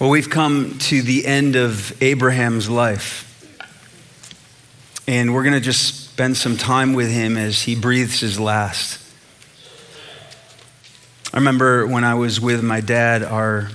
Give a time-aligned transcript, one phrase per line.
[0.00, 3.26] Well, we've come to the end of Abraham's life.
[5.06, 8.98] And we're going to just spend some time with him as he breathes his last.
[11.34, 13.68] I remember when I was with my dad, our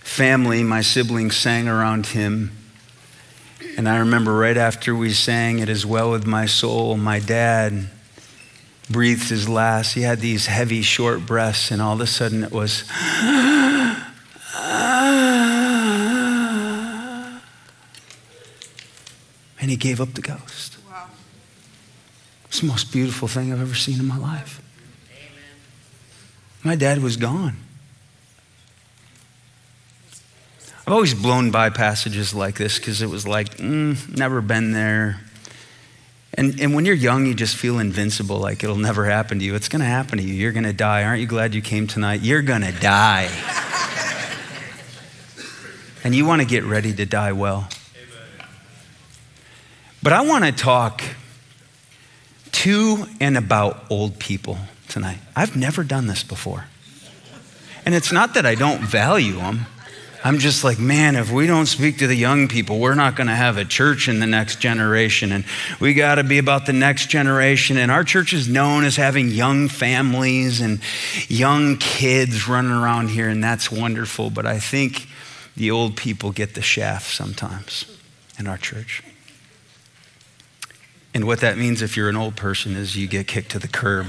[0.00, 2.50] family, my siblings sang around him.
[3.76, 7.88] And I remember right after we sang It Is Well With My Soul, my dad
[8.90, 9.94] breathed his last.
[9.94, 12.82] He had these heavy, short breaths, and all of a sudden it was,
[19.74, 20.76] he gave up the ghost.
[20.88, 21.08] Wow.
[22.44, 24.62] It's the most beautiful thing I've ever seen in my life.
[25.10, 25.58] Amen.
[26.62, 27.56] My dad was gone.
[30.86, 35.20] I've always blown by passages like this because it was like, mm, never been there.
[36.34, 39.56] And, and when you're young, you just feel invincible, like it'll never happen to you.
[39.56, 40.34] It's going to happen to you.
[40.34, 41.02] You're going to die.
[41.02, 42.20] Aren't you glad you came tonight?
[42.20, 43.24] You're going to die.
[46.04, 47.68] and you want to get ready to die well.
[50.04, 51.02] But I want to talk
[52.52, 55.16] to and about old people tonight.
[55.34, 56.66] I've never done this before.
[57.86, 59.60] And it's not that I don't value them.
[60.22, 63.28] I'm just like, man, if we don't speak to the young people, we're not going
[63.28, 65.32] to have a church in the next generation.
[65.32, 65.46] And
[65.80, 67.78] we got to be about the next generation.
[67.78, 70.80] And our church is known as having young families and
[71.28, 74.28] young kids running around here, and that's wonderful.
[74.28, 75.06] But I think
[75.56, 77.86] the old people get the shaft sometimes
[78.38, 79.02] in our church.
[81.14, 83.68] And what that means if you're an old person is you get kicked to the
[83.68, 84.06] curb.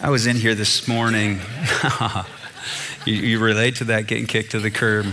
[0.00, 1.38] I was in here this morning.
[3.06, 5.06] you, you, relate to that getting kicked to the curb.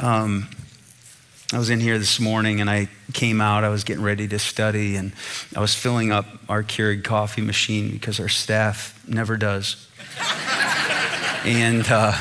[0.00, 0.48] Um,
[1.52, 3.64] I was in here this morning and I came out.
[3.64, 5.12] I was getting ready to study and
[5.56, 9.88] I was filling up our Keurig coffee machine because our staff never does.
[11.44, 12.16] and, uh,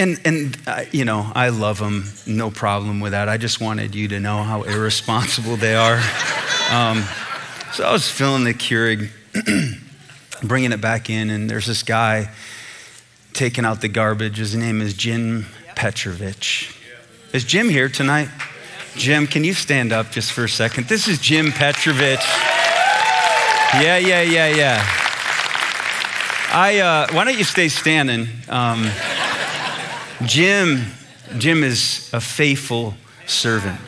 [0.00, 3.28] and, and uh, you know, I love them, no problem with that.
[3.28, 6.00] I just wanted you to know how irresponsible they are.
[6.72, 7.04] Um,
[7.72, 9.10] so I was filling the Keurig
[10.42, 12.30] bringing it back in, and there's this guy
[13.34, 14.38] taking out the garbage.
[14.38, 15.46] His name is Jim
[15.76, 16.74] Petrovich.
[17.34, 18.28] Is Jim here tonight?
[18.96, 20.88] Jim, can you stand up just for a second?
[20.88, 22.24] This is Jim Petrovich.
[23.74, 24.82] Yeah, yeah, yeah, yeah.
[26.52, 28.26] I, uh, why don't you stay standing?
[28.48, 28.90] Um,
[30.24, 30.84] Jim,
[31.38, 32.94] Jim is a faithful
[33.26, 33.80] servant.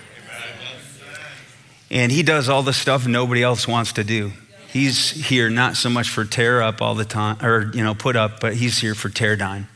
[1.91, 4.32] And he does all the stuff nobody else wants to do.
[4.69, 8.16] He's here not so much for tear up all the time, or, you know, put
[8.16, 9.69] up, but he's here for tear down.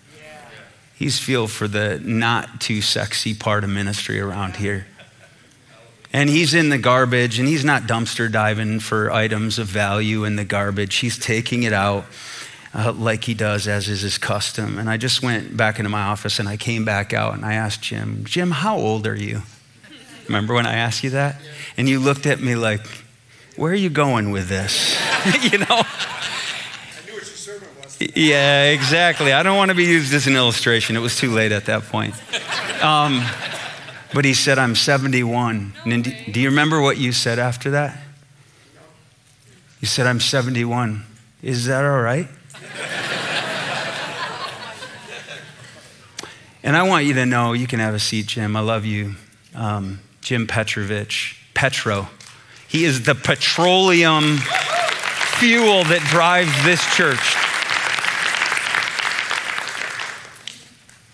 [0.94, 4.86] He's feel for the not too sexy part of ministry around here.
[6.10, 10.36] And he's in the garbage and he's not dumpster diving for items of value in
[10.36, 10.96] the garbage.
[10.96, 12.06] He's taking it out
[12.76, 14.78] uh, like he does, as is his custom.
[14.78, 17.54] And I just went back into my office and I came back out and I
[17.54, 19.42] asked Jim, Jim, how old are you?
[20.26, 21.40] Remember when I asked you that?
[21.78, 22.86] And you looked at me like,
[23.56, 24.94] where are you going with this?
[25.50, 25.66] you know?
[25.70, 25.86] I
[27.06, 27.98] knew what your servant was.
[28.14, 29.32] Yeah, exactly.
[29.32, 30.96] I don't want to be used as an illustration.
[30.96, 32.14] It was too late at that point.
[32.82, 33.24] Um,
[34.12, 35.72] but he said, I'm 71.
[35.86, 37.98] And do you remember what you said after that?
[39.80, 41.04] You said, I'm 71.
[41.42, 42.28] Is that all right?
[46.66, 48.56] And I want you to know you can have a seat, Jim.
[48.56, 49.14] I love you.
[49.54, 52.08] Um, Jim Petrovich, Petro.
[52.66, 54.38] He is the petroleum
[55.38, 57.36] fuel that drives this church.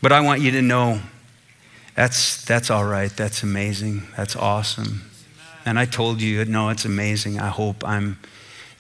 [0.01, 1.01] But I want you to know
[1.95, 3.15] that's, that's all right.
[3.15, 4.05] That's amazing.
[4.17, 5.03] That's awesome.
[5.67, 7.39] And I told you, no, it's amazing.
[7.39, 8.19] I hope I'm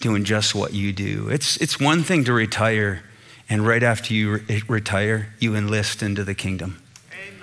[0.00, 1.28] doing just what you do.
[1.28, 3.02] It's, it's one thing to retire,
[3.52, 6.82] and right after you re- retire, you enlist into the kingdom.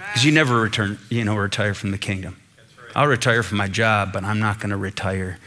[0.07, 2.35] Because you never return, you know, retire from the kingdom.
[2.95, 5.37] I'll retire from my job, but I'm not going to retire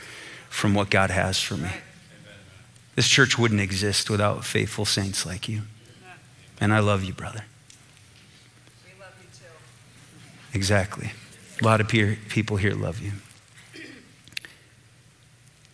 [0.49, 1.69] from what God has for me.
[2.95, 5.63] This church wouldn't exist without faithful saints like you.
[6.61, 7.45] And I love you, brother.
[8.85, 10.57] We love you too.
[10.57, 11.11] Exactly.
[11.61, 13.11] A lot of people here love you.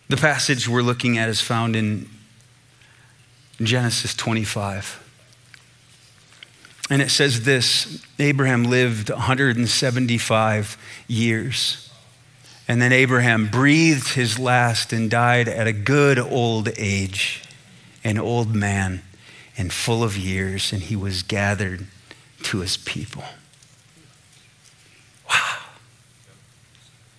[0.07, 2.09] The passage we're looking at is found in
[3.61, 5.05] Genesis 25.
[6.89, 10.77] And it says this Abraham lived 175
[11.07, 11.89] years.
[12.67, 17.43] And then Abraham breathed his last and died at a good old age,
[18.03, 19.01] an old man
[19.57, 21.85] and full of years, and he was gathered
[22.43, 23.23] to his people.
[25.27, 25.57] Wow.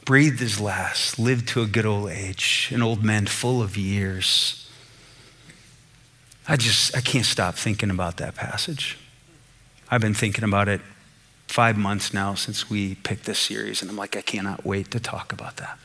[0.05, 4.70] Breathed his last, lived to a good old age, an old man full of years.
[6.51, 8.99] I just, I can't stop thinking about that passage.
[9.89, 10.81] I've been thinking about it
[11.47, 14.99] five months now since we picked this series, and I'm like, I cannot wait to
[14.99, 15.79] talk about that.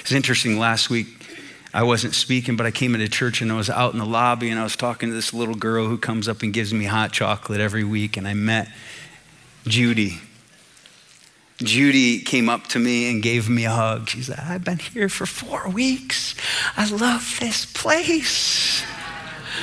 [0.00, 1.26] It's interesting, last week
[1.74, 4.48] I wasn't speaking, but I came into church and I was out in the lobby
[4.48, 7.12] and I was talking to this little girl who comes up and gives me hot
[7.12, 8.70] chocolate every week, and I met
[9.66, 10.18] Judy.
[11.64, 14.08] Judy came up to me and gave me a hug.
[14.08, 16.34] She said, I've been here for four weeks.
[16.76, 18.84] I love this place.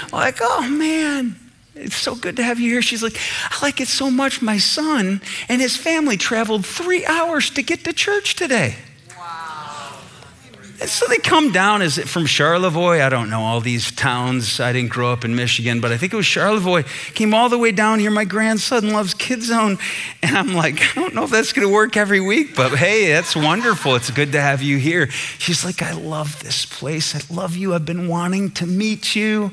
[0.04, 1.36] I'm like, oh man,
[1.76, 2.82] it's so good to have you here.
[2.82, 3.18] She's like,
[3.50, 4.42] I like it so much.
[4.42, 8.76] My son and his family traveled three hours to get to church today.
[10.86, 13.02] So they come down, is from Charlevoix?
[13.02, 14.62] I don't know all these towns.
[14.62, 16.84] I didn't grow up in Michigan, but I think it was Charlevoix.
[17.16, 18.10] Came all the way down here.
[18.12, 19.78] My grandson loves Kid Zone.
[20.24, 23.12] And I'm like, I don't know if that's going to work every week, but hey,
[23.12, 23.96] that's wonderful.
[23.96, 25.08] It's good to have you here.
[25.12, 27.14] She's like, I love this place.
[27.14, 27.74] I love you.
[27.74, 29.52] I've been wanting to meet you.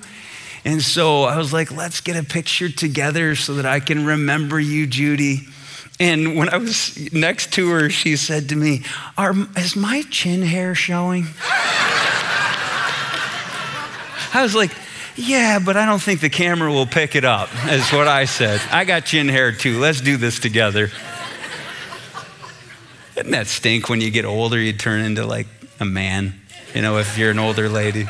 [0.65, 4.61] And so I was like, let's get a picture together so that I can remember
[4.61, 5.49] you, Judy.
[5.99, 8.83] And when I was next to her, she said to me,
[9.57, 11.27] Is my chin hair showing?
[14.35, 14.73] I was like,
[15.17, 18.61] Yeah, but I don't think the camera will pick it up, is what I said.
[18.71, 19.81] I got chin hair too.
[19.81, 20.91] Let's do this together.
[23.15, 24.61] Doesn't that stink when you get older?
[24.61, 25.47] You turn into like
[25.81, 26.39] a man,
[26.75, 28.07] you know, if you're an older lady.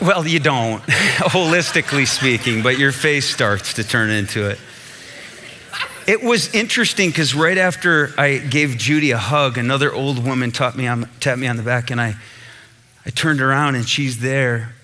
[0.00, 4.58] Well, you don't, holistically speaking, but your face starts to turn into it.
[6.06, 10.76] It was interesting because right after I gave Judy a hug, another old woman tapped
[10.76, 12.16] me on, tapped me on the back, and I,
[13.06, 14.74] I turned around and she's there.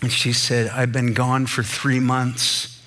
[0.00, 2.80] And she said, I've been gone for three months.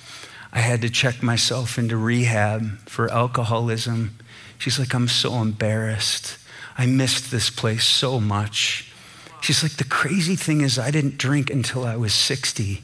[0.51, 4.17] I had to check myself into rehab for alcoholism.
[4.57, 6.38] She's like, I'm so embarrassed.
[6.77, 8.90] I missed this place so much.
[9.41, 12.81] She's like, the crazy thing is, I didn't drink until I was 60.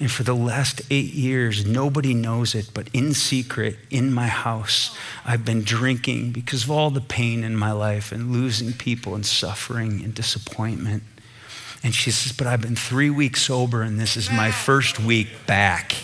[0.00, 4.96] And for the last eight years, nobody knows it, but in secret, in my house,
[5.26, 9.24] I've been drinking because of all the pain in my life and losing people and
[9.24, 11.02] suffering and disappointment.
[11.82, 15.28] And she says, But I've been three weeks sober, and this is my first week
[15.46, 15.94] back.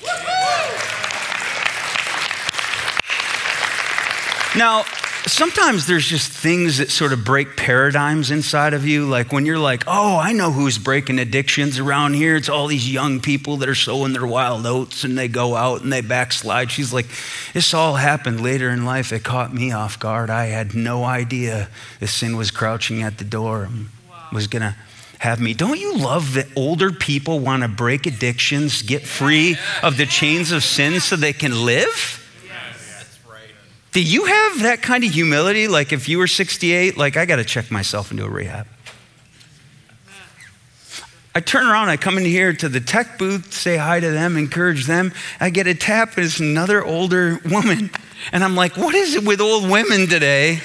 [4.57, 4.85] Now,
[5.27, 9.07] sometimes there's just things that sort of break paradigms inside of you.
[9.07, 12.37] Like when you're like, oh, I know who's breaking addictions around here.
[12.37, 15.83] It's all these young people that are sowing their wild oats and they go out
[15.83, 16.71] and they backslide.
[16.71, 17.07] She's like,
[17.53, 19.13] this all happened later in life.
[19.13, 20.31] It caught me off guard.
[20.31, 21.69] I had no idea
[22.01, 23.89] the sin was crouching at the door and
[24.33, 24.77] was going to
[25.19, 25.55] have me.
[25.55, 30.53] Don't you love that older people want to break addictions, get free of the chains
[30.53, 32.26] of sin so they can live?
[33.97, 35.69] Do you have that kind of humility?
[35.69, 38.67] Like if you were 68, like I got to check myself into a rehab.
[41.35, 44.37] I turn around, I come in here to the tech booth, say hi to them,
[44.37, 45.15] encourage them.
[45.41, 47.89] I get a tap, and it's another older woman.
[48.33, 50.61] And I'm like, what is it with old women today?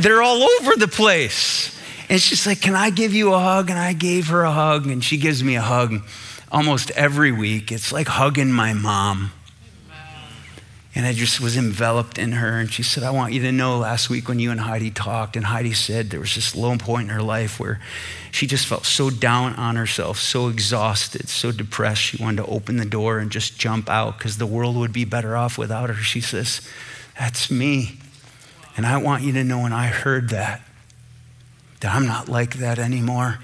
[0.00, 1.80] They're all over the place.
[2.08, 3.70] And she's like, Can I give you a hug?
[3.70, 6.02] And I gave her a hug, and she gives me a hug
[6.50, 7.70] almost every week.
[7.70, 9.30] It's like hugging my mom.
[10.96, 12.58] And I just was enveloped in her.
[12.58, 15.36] And she said, I want you to know last week when you and Heidi talked,
[15.36, 17.80] and Heidi said there was this low point in her life where
[18.30, 22.02] she just felt so down on herself, so exhausted, so depressed.
[22.02, 25.04] She wanted to open the door and just jump out because the world would be
[25.04, 25.96] better off without her.
[25.96, 26.60] She says,
[27.18, 27.98] That's me.
[28.76, 30.62] And I want you to know when I heard that,
[31.80, 33.38] that I'm not like that anymore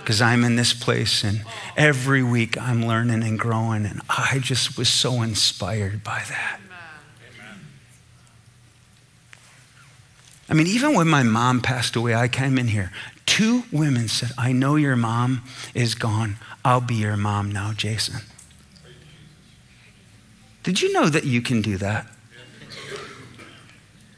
[0.00, 1.42] because I'm in this place and
[1.76, 3.86] every week I'm learning and growing.
[3.86, 6.60] And I just was so inspired by that.
[10.48, 12.92] I mean, even when my mom passed away, I came in here.
[13.24, 15.42] Two women said, I know your mom
[15.74, 16.36] is gone.
[16.64, 18.20] I'll be your mom now, Jason.
[20.62, 22.06] Did you know that you can do that?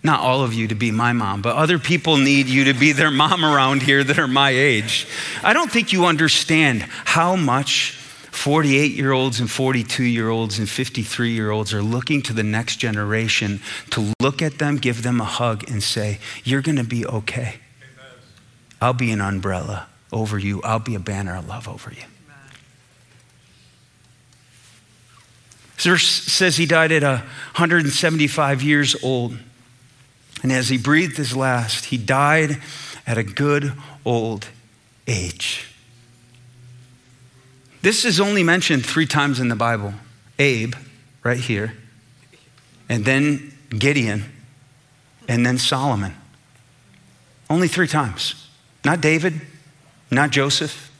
[0.02, 2.92] Not all of you to be my mom, but other people need you to be
[2.92, 5.08] their mom around here that are my age.
[5.42, 7.98] I don't think you understand how much
[8.36, 12.42] 48 year olds and 42 year olds and 53 year olds are looking to the
[12.42, 16.84] next generation to look at them, give them a hug, and say, You're going to
[16.84, 17.56] be okay.
[18.80, 22.04] I'll be an umbrella over you, I'll be a banner of love over you.
[25.78, 29.38] verse says he died at 175 years old.
[30.42, 32.60] And as he breathed his last, he died
[33.06, 33.72] at a good
[34.04, 34.48] old
[35.06, 35.75] age.
[37.86, 39.94] This is only mentioned three times in the Bible
[40.40, 40.74] Abe,
[41.22, 41.72] right here,
[42.88, 44.24] and then Gideon,
[45.28, 46.12] and then Solomon.
[47.48, 48.48] Only three times.
[48.84, 49.40] Not David,
[50.10, 50.90] not Joseph,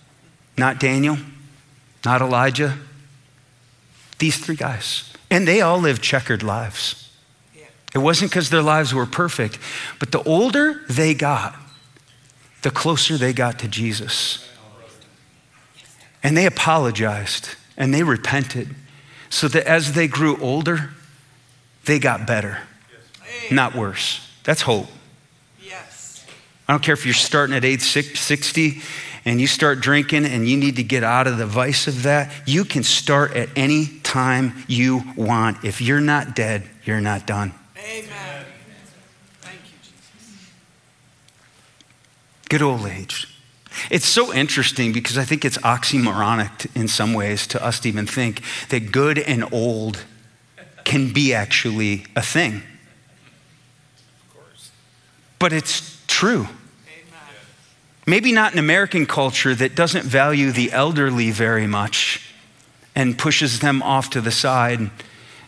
[0.57, 1.19] not Daniel,
[2.05, 2.78] not Elijah.
[4.21, 5.12] These three guys.
[5.28, 7.11] And they all lived checkered lives.
[7.97, 9.59] It wasn't because their lives were perfect,
[9.99, 11.57] but the older they got,
[12.62, 14.46] the closer they got to Jesus.
[16.26, 18.75] And they apologized and they repented
[19.30, 20.90] so that as they grew older,
[21.85, 22.59] they got better,
[23.52, 24.28] not worse.
[24.42, 24.88] That's hope.
[25.62, 26.26] Yes.
[26.66, 28.83] I don't care if you're starting at age 60
[29.25, 32.33] and you start drinking and you need to get out of the vice of that.
[32.45, 35.64] You can start at any time you want.
[35.64, 37.54] If you're not dead, you're not done.
[37.78, 38.45] Amen.
[39.42, 40.50] Thank you, Jesus.
[42.49, 43.33] Good old age.
[43.90, 48.06] It's so interesting because I think it's oxymoronic in some ways to us to even
[48.06, 50.04] think that good and old
[50.85, 52.62] can be actually a thing.
[54.18, 54.71] Of course.
[55.38, 56.42] But it's true.
[56.42, 57.35] Amen.
[58.06, 62.23] Maybe not in American culture that doesn't value the elderly very much
[62.95, 64.90] and pushes them off to the side.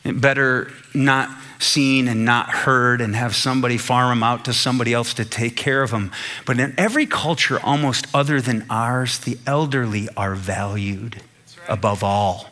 [0.05, 5.15] Better not seen and not heard and have somebody farm them out to somebody else
[5.15, 6.13] to take care of them.
[6.47, 11.23] But in every culture, almost other than ours, the elderly are valued
[11.69, 12.49] above all.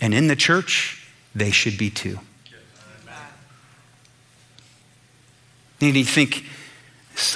[0.00, 2.18] And in the church, they should be too.
[5.80, 6.44] And you think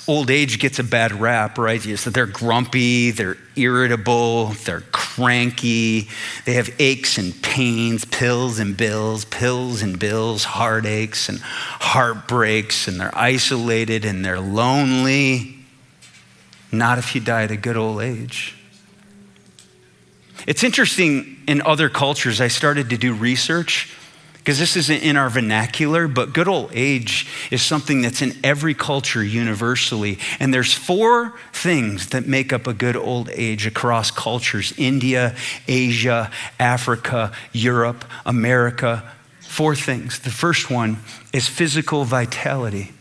[0.08, 1.80] old age gets a bad rap, right?
[1.80, 6.08] So they're grumpy, they're irritable, they're cranky,
[6.44, 13.00] they have aches and pains, pills and bills, pills and bills, heartaches and heartbreaks, and
[13.00, 15.56] they're isolated and they're lonely.
[16.70, 18.56] Not if you die at a good old age.
[20.46, 23.94] It's interesting in other cultures, I started to do research
[24.44, 28.74] because this isn't in our vernacular, but good old age is something that's in every
[28.74, 30.18] culture universally.
[30.38, 35.34] And there's four things that make up a good old age across cultures India,
[35.66, 39.10] Asia, Africa, Europe, America.
[39.40, 40.18] Four things.
[40.18, 40.98] The first one
[41.32, 42.92] is physical vitality.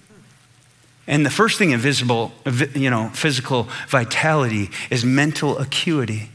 [1.07, 2.31] And the first thing in visible,
[2.73, 6.29] you know, physical vitality is mental acuity.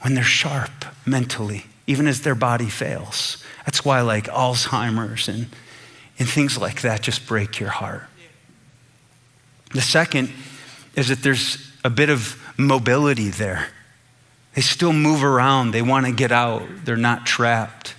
[0.00, 3.44] When they're sharp mentally, even as their body fails.
[3.66, 5.48] That's why, like Alzheimer's and,
[6.18, 8.04] and things like that just break your heart.
[9.74, 10.32] The second
[10.94, 13.68] is that there's a bit of mobility there.
[14.54, 17.94] They still move around, they want to get out, they're not trapped.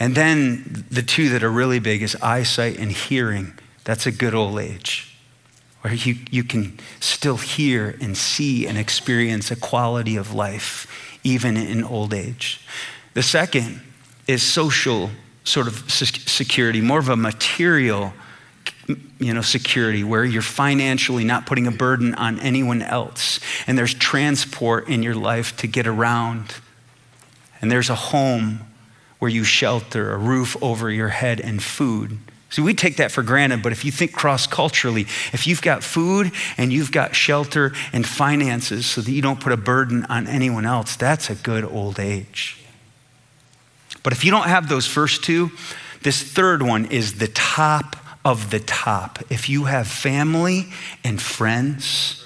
[0.00, 3.52] And then the two that are really big is eyesight and hearing.
[3.84, 5.16] That's a good old age,
[5.82, 11.56] where you, you can still hear and see and experience a quality of life, even
[11.56, 12.60] in old age.
[13.14, 13.82] The second
[14.26, 15.10] is social
[15.44, 18.12] sort of security, more of a material
[19.18, 23.40] you know security where you're financially not putting a burden on anyone else.
[23.66, 26.56] And there's transport in your life to get around.
[27.60, 28.60] And there's a home
[29.20, 32.18] where you shelter a roof over your head and food.
[32.50, 35.02] So we take that for granted, but if you think cross culturally,
[35.32, 39.52] if you've got food and you've got shelter and finances so that you don't put
[39.52, 42.61] a burden on anyone else, that's a good old age.
[44.02, 45.52] But if you don't have those first two,
[46.02, 49.20] this third one is the top of the top.
[49.30, 50.66] If you have family
[51.04, 52.22] and friends,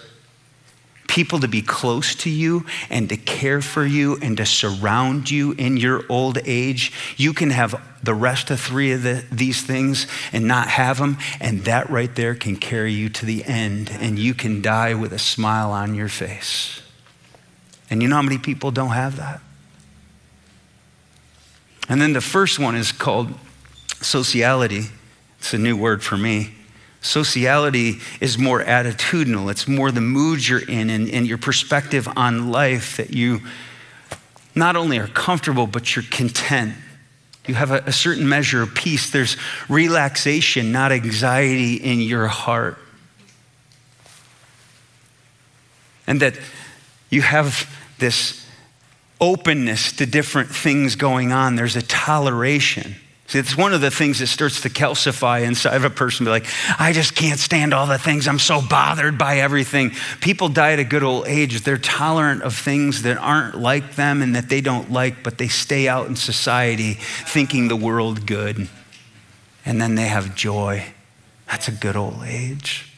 [1.07, 5.53] people to be close to you and to care for you and to surround you
[5.53, 10.07] in your old age, you can have the rest of three of the, these things
[10.33, 11.17] and not have them.
[11.41, 13.91] And that right there can carry you to the end.
[13.91, 16.83] And you can die with a smile on your face.
[17.89, 19.41] And you know how many people don't have that?
[21.89, 23.33] And then the first one is called
[24.01, 24.87] sociality.
[25.39, 26.53] It's a new word for me.
[27.01, 32.51] Sociality is more attitudinal, it's more the mood you're in and, and your perspective on
[32.51, 33.43] life that you
[34.57, 36.75] not only are comfortable, but you're content.
[37.47, 39.11] You have a, a certain measure of peace.
[39.11, 39.37] There's
[39.69, 42.79] relaxation, not anxiety in your heart.
[46.09, 46.35] And that
[47.11, 48.46] you have this
[49.21, 51.57] openness to different things going on.
[51.57, 52.97] There's a toleration.
[53.29, 56.27] See, it's one of the things that starts to calcify inside of a person.
[56.27, 56.47] Be like,
[56.79, 58.29] I just can't stand all the things.
[58.29, 59.91] I'm so bothered by everything.
[60.21, 61.63] People die at a good old age.
[61.63, 65.49] They're tolerant of things that aren't like them and that they don't like, but they
[65.49, 68.69] stay out in society thinking the world good.
[69.65, 70.87] And then they have joy.
[71.51, 72.93] That's a good old age.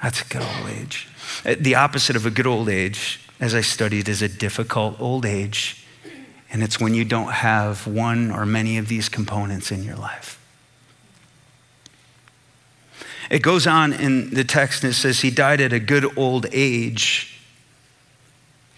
[0.00, 1.08] That's a good old age.
[1.44, 5.26] Uh, the opposite of a good old age, as I studied, is a difficult old
[5.26, 5.84] age.
[6.50, 10.38] And it's when you don't have one or many of these components in your life.
[13.30, 16.46] It goes on in the text and it says, He died at a good old
[16.52, 17.40] age,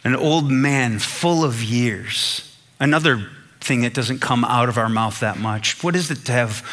[0.05, 2.57] an old man full of years.
[2.79, 3.29] Another
[3.61, 5.83] thing that doesn't come out of our mouth that much.
[5.83, 6.65] What is it to have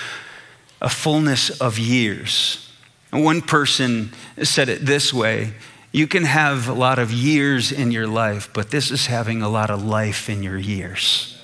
[0.80, 2.70] a fullness of years?
[3.12, 4.12] And one person
[4.44, 5.54] said it this way
[5.92, 9.50] you can have a lot of years in your life, but this is having a
[9.50, 11.38] lot of life in your years.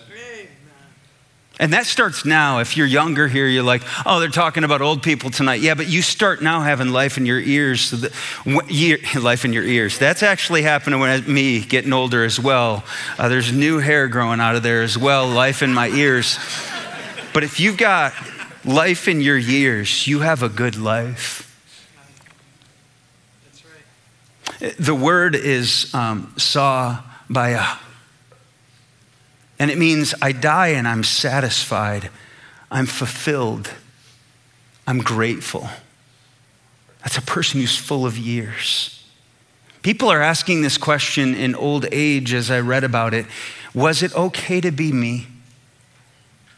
[1.59, 2.59] And that starts now.
[2.59, 5.59] If you're younger here, you're like, oh, they're talking about old people tonight.
[5.59, 7.81] Yeah, but you start now having life in your ears.
[7.81, 9.97] So that, year, life in your ears.
[9.97, 12.83] That's actually happening with me getting older as well.
[13.17, 16.37] Uh, there's new hair growing out of there as well, life in my ears.
[17.33, 18.13] But if you've got
[18.63, 21.46] life in your years, you have a good life.
[24.59, 27.65] The word is um, saw by a.
[29.59, 32.09] And it means I die and I'm satisfied,
[32.71, 33.71] I'm fulfilled,
[34.85, 35.69] I'm grateful.
[37.03, 39.03] That's a person who's full of years.
[39.81, 43.25] People are asking this question in old age as I read about it
[43.73, 45.27] Was it okay to be me?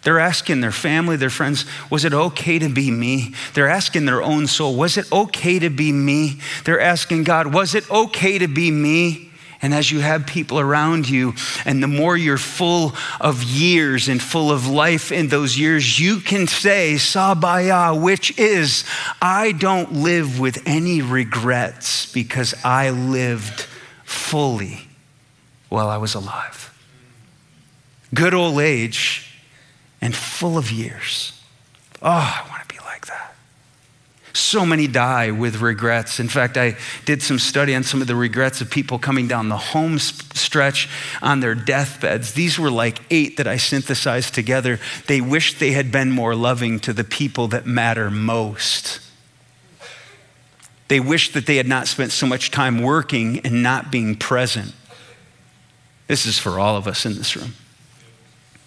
[0.03, 3.33] They're asking their family, their friends, was it okay to be me?
[3.53, 6.39] They're asking their own soul, was it okay to be me?
[6.63, 9.29] They're asking God, was it okay to be me?
[9.61, 11.33] And as you have people around you,
[11.65, 16.21] and the more you're full of years and full of life in those years, you
[16.21, 18.85] can say, Sabaya, which is,
[19.21, 23.65] I don't live with any regrets because I lived
[24.05, 24.87] fully
[25.67, 26.73] while I was alive.
[28.13, 29.28] Good old age
[30.01, 31.33] and full of years.
[32.01, 33.35] Oh, I want to be like that.
[34.33, 36.19] So many die with regrets.
[36.19, 39.49] In fact, I did some study on some of the regrets of people coming down
[39.49, 40.87] the home stretch
[41.21, 42.33] on their deathbeds.
[42.33, 44.79] These were like eight that I synthesized together.
[45.07, 49.01] They wished they had been more loving to the people that matter most.
[50.87, 54.73] They wished that they had not spent so much time working and not being present.
[56.07, 57.53] This is for all of us in this room.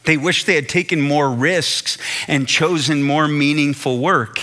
[0.04, 4.40] They wish they had taken more risks and chosen more meaningful work.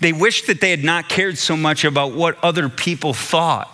[0.00, 3.68] They wish that they had not cared so much about what other people thought.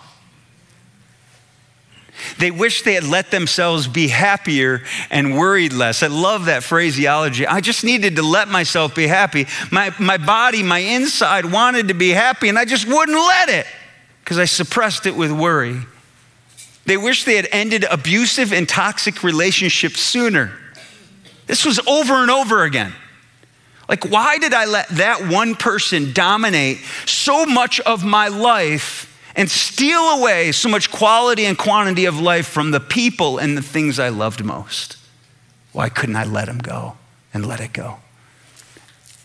[2.37, 6.03] They wish they had let themselves be happier and worried less.
[6.03, 7.47] I love that phraseology.
[7.47, 9.47] I just needed to let myself be happy.
[9.71, 13.65] My, my body, my inside wanted to be happy, and I just wouldn't let it
[14.23, 15.79] because I suppressed it with worry.
[16.89, 20.51] They wish they had ended abusive and toxic relationships sooner.
[21.45, 22.95] This was over and over again.
[23.87, 29.51] Like, why did I let that one person dominate so much of my life and
[29.51, 33.99] steal away so much quality and quantity of life from the people and the things
[33.99, 34.97] I loved most?
[35.73, 36.97] Why couldn't I let him go
[37.35, 37.99] and let it go?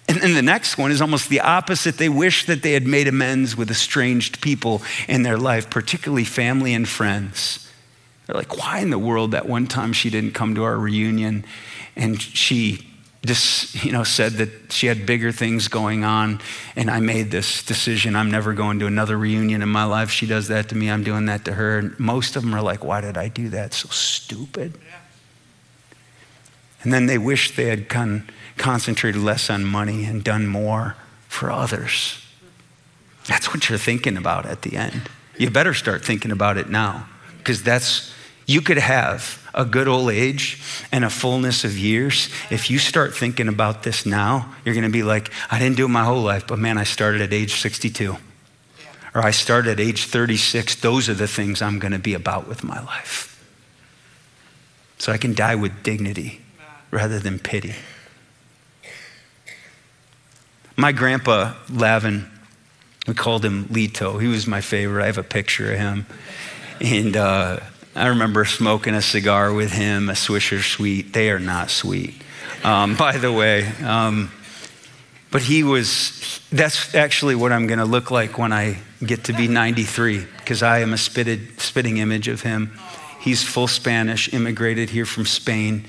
[0.07, 1.97] And then the next one is almost the opposite.
[1.97, 6.75] They wish that they had made amends with estranged people in their life, particularly family
[6.75, 7.71] and friends.
[8.27, 11.45] They're like, why in the world that one time she didn't come to our reunion
[11.97, 12.87] and she
[13.25, 16.41] just, you know, said that she had bigger things going on
[16.77, 18.17] and I made this decision.
[18.17, 20.11] I'm never going to another reunion in my life.
[20.11, 20.91] She does that to me.
[20.91, 21.79] I'm doing that to her.
[21.79, 23.73] And most of them are like, why did I do that?
[23.73, 24.79] So stupid.
[26.83, 30.97] And then they wish they had con- concentrated less on money and done more
[31.29, 32.21] for others.
[33.27, 35.09] That's what you're thinking about at the end.
[35.39, 38.13] You better start thinking about it now because that's,
[38.47, 40.63] you could have a good old age
[40.93, 42.29] and a fullness of years.
[42.51, 45.87] If you start thinking about this now, you're going to be like, I didn't do
[45.87, 48.17] it my whole life, but man, I started at age 62
[49.15, 50.77] or I started at age 36.
[50.77, 53.31] Those are the things I'm going to be about with my life.
[54.99, 56.41] So I can die with dignity
[56.91, 57.75] rather than pity.
[60.77, 62.29] My grandpa, Lavin,
[63.07, 64.21] we called him Lito.
[64.21, 65.05] He was my favorite.
[65.05, 66.07] I have a picture of him.
[66.81, 67.61] And uh,
[67.95, 71.13] I remember smoking a cigar with him, a Swisher Sweet.
[71.13, 72.21] They are not sweet,
[72.65, 73.67] um, by the way.
[73.85, 74.33] Um,
[75.31, 79.33] but he was, that's actually what I'm going to look like when I get to
[79.33, 82.77] be 93, because I am a spitted, spitting image of him.
[83.21, 85.87] He's full Spanish, immigrated here from Spain.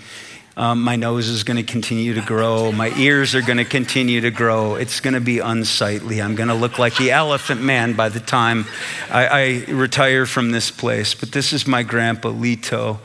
[0.58, 2.72] Um, my nose is going to continue to grow.
[2.72, 4.76] My ears are going to continue to grow.
[4.76, 6.22] It's going to be unsightly.
[6.22, 8.66] I'm going to look like the elephant man by the time
[9.10, 11.14] I, I retire from this place.
[11.14, 13.00] But this is my grandpa, Lito,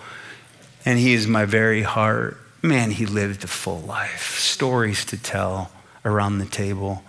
[0.84, 2.36] and he is my very heart.
[2.62, 5.72] Man, he lived a full life, stories to tell
[6.04, 7.02] around the table.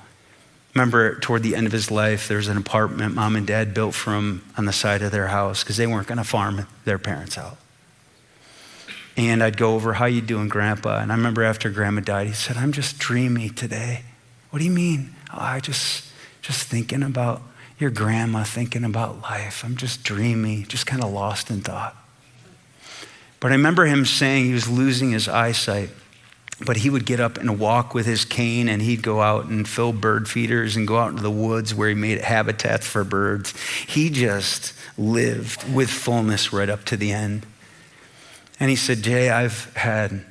[0.74, 4.16] Remember, toward the end of his life, there's an apartment mom and dad built for
[4.16, 7.38] him on the side of their house because they weren't going to farm their parents
[7.38, 7.58] out.
[9.18, 11.00] And I'd go over, how you doing, Grandpa?
[11.00, 14.04] And I remember after Grandma died, he said, I'm just dreamy today.
[14.50, 15.16] What do you mean?
[15.34, 16.06] Oh, I just,
[16.42, 17.42] just thinking about
[17.78, 19.64] your grandma, thinking about life.
[19.66, 21.96] I'm just dreamy, just kind of lost in thought.
[23.40, 25.90] But I remember him saying he was losing his eyesight
[26.66, 29.68] but he would get up and walk with his cane and he'd go out and
[29.68, 33.54] fill bird feeders and go out into the woods where he made habitats for birds.
[33.88, 37.46] He just lived with fullness right up to the end.
[38.62, 40.24] And he said, Jay, I've had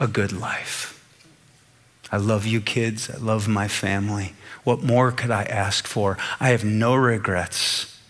[0.00, 0.90] a good life.
[2.10, 3.10] I love you kids.
[3.10, 4.32] I love my family.
[4.64, 6.16] What more could I ask for?
[6.40, 8.00] I have no regrets.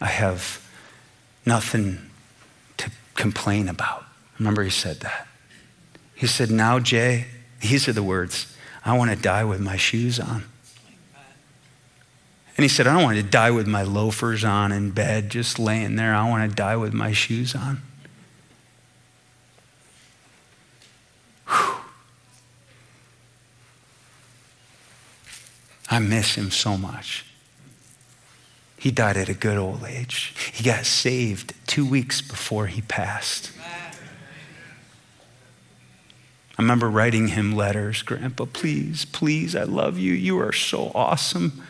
[0.00, 0.64] I have
[1.44, 1.98] nothing
[2.76, 4.04] to complain about.
[4.38, 5.26] Remember, he said that.
[6.14, 7.26] He said, Now, Jay,
[7.60, 8.54] these are the words
[8.84, 10.44] I want to die with my shoes on.
[12.56, 15.58] And he said, I don't want to die with my loafers on in bed, just
[15.58, 16.14] laying there.
[16.14, 17.82] I want to die with my shoes on.
[25.90, 27.24] I miss him so much.
[28.78, 30.34] He died at a good old age.
[30.52, 33.50] He got saved two weeks before he passed.
[36.58, 40.12] I remember writing him letters Grandpa, please, please, I love you.
[40.12, 41.62] You are so awesome.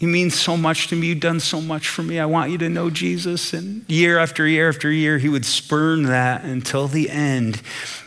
[0.00, 1.08] You mean so much to me.
[1.08, 2.18] You've done so much for me.
[2.18, 3.52] I want you to know Jesus.
[3.52, 7.62] And year after year after year, he would spurn that until the end.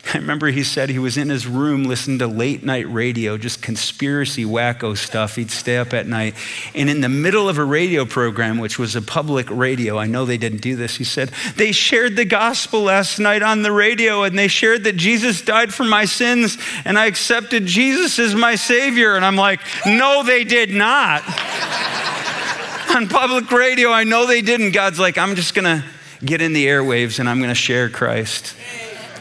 [0.13, 3.61] I remember he said he was in his room listening to late night radio, just
[3.61, 5.35] conspiracy wacko stuff.
[5.35, 6.35] He'd stay up at night.
[6.75, 10.25] And in the middle of a radio program, which was a public radio, I know
[10.25, 14.23] they didn't do this, he said, They shared the gospel last night on the radio
[14.23, 18.55] and they shared that Jesus died for my sins and I accepted Jesus as my
[18.55, 19.15] Savior.
[19.15, 21.23] And I'm like, No, they did not.
[22.95, 24.71] on public radio, I know they didn't.
[24.71, 25.83] God's like, I'm just going to
[26.23, 28.55] get in the airwaves and I'm going to share Christ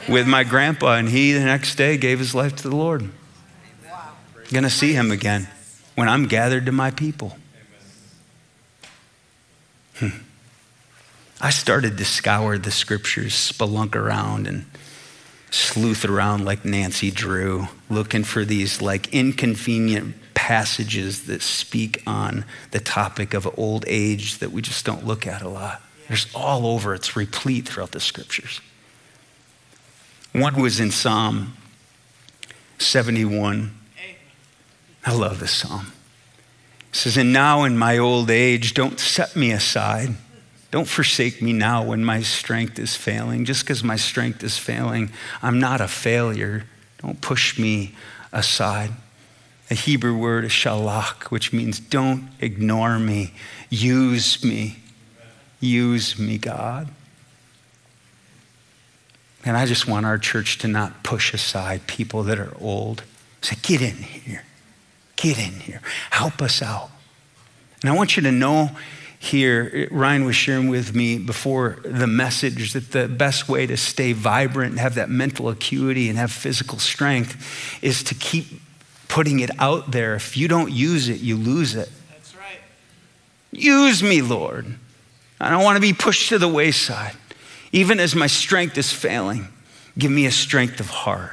[0.09, 3.11] with my grandpa, and he the next day gave his life to the Lord.
[3.85, 4.13] Wow.
[4.53, 5.49] Gonna see him again
[5.95, 7.37] when I'm gathered to my people.
[9.97, 10.09] Hmm.
[11.41, 14.67] I started to scour the scriptures, spelunk around, and
[15.51, 22.81] sleuth around like Nancy Drew, looking for these like inconvenient passages that speak on the
[22.81, 25.81] topic of old age that we just don't look at a lot.
[26.09, 28.61] There's all over, it's replete throughout the scriptures.
[30.35, 31.55] One was in Psalm
[32.79, 33.71] 71.
[35.07, 35.93] I love this psalm.
[36.91, 40.17] It says, And now in my old age, don't set me aside.
[40.73, 43.45] Don't forsake me now when my strength is failing.
[43.45, 46.65] Just because my strength is failing, I'm not a failure.
[46.99, 47.95] Don't push me
[48.33, 48.91] aside.
[49.69, 53.35] The Hebrew word is shalach, which means don't ignore me.
[53.71, 54.79] Use me.
[55.61, 56.89] Use me, God.
[59.45, 63.03] And I just want our church to not push aside people that are old.
[63.43, 64.45] Say, get in here.
[65.17, 65.81] Get in here.
[66.11, 66.91] Help us out.
[67.83, 68.71] And I want you to know
[69.19, 74.13] here, Ryan was sharing with me before the message that the best way to stay
[74.13, 78.61] vibrant and have that mental acuity and have physical strength is to keep
[79.09, 80.15] putting it out there.
[80.15, 81.91] If you don't use it, you lose it.
[82.11, 82.59] That's right.
[83.51, 84.67] Use me, Lord.
[85.41, 87.17] I don't want to be pushed to the wayside.
[87.75, 89.49] Even as my strength is failing,
[89.99, 91.33] give me a strength of heart,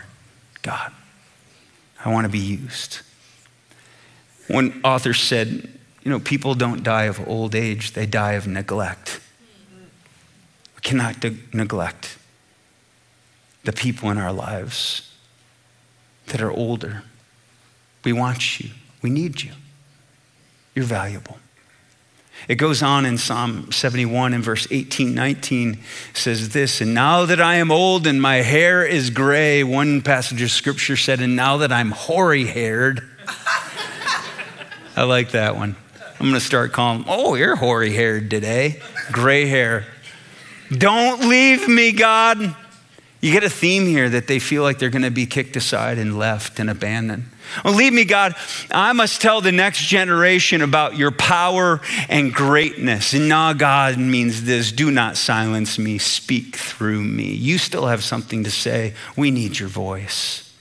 [0.64, 0.92] God.
[2.04, 3.02] I want to be used.
[4.48, 5.70] One author said,
[6.02, 9.20] you know, people don't die of old age, they die of neglect.
[10.76, 12.18] We cannot de- neglect
[13.64, 15.14] the people in our lives
[16.26, 17.04] that are older.
[18.04, 18.72] We want you,
[19.04, 19.52] we need you.
[20.74, 21.38] You're valuable.
[22.48, 25.80] It goes on in Psalm 71 in verse 18, 19
[26.14, 30.42] says this, and now that I am old and my hair is gray, one passage
[30.42, 33.08] of scripture said, and now that I'm hoary haired.
[34.96, 35.76] I like that one.
[36.20, 39.86] I'm going to start calling, oh, you're hoary haired today, gray hair.
[40.76, 42.56] Don't leave me, God.
[43.22, 45.98] You get a theme here that they feel like they're going to be kicked aside
[45.98, 47.26] and left and abandoned.
[47.64, 48.36] Well, leave me, God.
[48.72, 53.14] I must tell the next generation about your power and greatness.
[53.14, 57.34] And now, God means this do not silence me, speak through me.
[57.34, 58.94] You still have something to say.
[59.16, 60.52] We need your voice.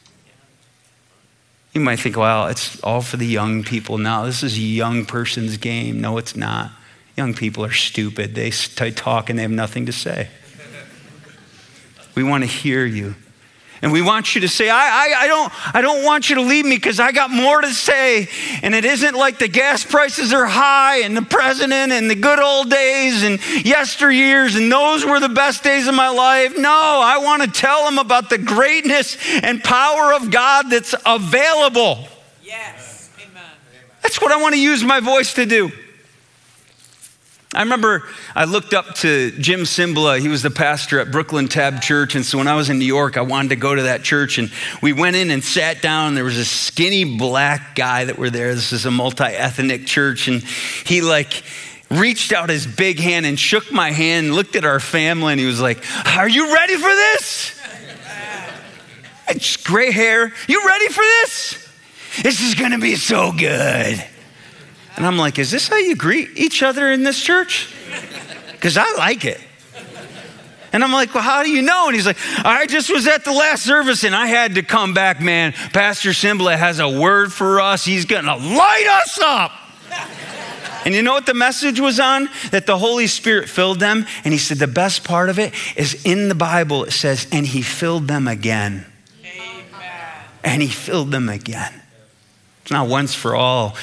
[1.72, 4.24] You might think, well, it's all for the young people now.
[4.24, 6.00] This is a young person's game.
[6.00, 6.72] No, it's not.
[7.16, 8.34] Young people are stupid.
[8.34, 10.28] They talk and they have nothing to say.
[12.16, 13.14] We want to hear you.
[13.82, 16.42] And we want you to say, I, I, I, don't, I don't want you to
[16.42, 18.28] leave me because I got more to say.
[18.62, 22.38] And it isn't like the gas prices are high and the president and the good
[22.38, 26.58] old days and yesteryears and those were the best days of my life.
[26.58, 32.06] No, I want to tell them about the greatness and power of God that's available.
[32.42, 33.08] Yes.
[33.18, 33.42] Amen.
[34.02, 35.72] That's what I want to use my voice to do.
[37.52, 38.04] I remember
[38.36, 40.20] I looked up to Jim Cymbala.
[40.20, 42.14] He was the pastor at Brooklyn Tab Church.
[42.14, 44.38] And so when I was in New York, I wanted to go to that church.
[44.38, 46.08] And we went in and sat down.
[46.08, 48.54] And There was a skinny black guy that were there.
[48.54, 50.28] This is a multi ethnic church.
[50.28, 51.42] And he, like,
[51.90, 55.46] reached out his big hand and shook my hand, looked at our family, and he
[55.46, 55.82] was like,
[56.16, 57.56] Are you ready for this?
[59.32, 60.32] It's gray hair.
[60.48, 61.68] You ready for this?
[62.20, 64.04] This is going to be so good.
[64.96, 67.74] And I'm like, is this how you greet each other in this church?
[68.52, 69.40] Because I like it.
[70.72, 71.86] And I'm like, well, how do you know?
[71.86, 74.94] And he's like, I just was at the last service and I had to come
[74.94, 75.52] back, man.
[75.52, 77.84] Pastor Cymbala has a word for us.
[77.84, 79.52] He's going to light us up.
[80.84, 82.28] And you know what the message was on?
[82.52, 84.06] That the Holy Spirit filled them.
[84.24, 87.46] And he said, the best part of it is in the Bible, it says, and
[87.46, 88.86] he filled them again.
[89.24, 89.64] Amen.
[90.44, 91.82] And he filled them again.
[92.62, 93.76] It's not once for all.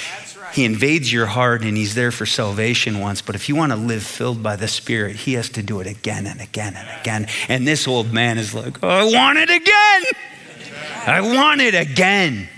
[0.54, 3.76] He invades your heart and he's there for salvation once, but if you want to
[3.78, 7.28] live filled by the Spirit, he has to do it again and again and again.
[7.48, 10.04] And this old man is like, oh, I want it again.
[11.06, 12.50] I want it again.